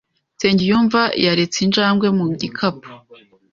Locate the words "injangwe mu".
1.65-2.25